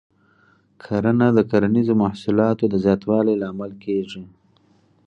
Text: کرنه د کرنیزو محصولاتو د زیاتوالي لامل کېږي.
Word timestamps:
کرنه 0.83 1.27
د 1.33 1.39
کرنیزو 1.51 1.93
محصولاتو 2.03 2.63
د 2.69 2.75
زیاتوالي 2.85 3.33
لامل 3.41 3.71
کېږي. 3.83 4.23